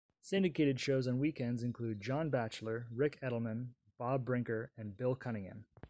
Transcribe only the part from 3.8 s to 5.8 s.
Bob Brinker and Bill Cunningham.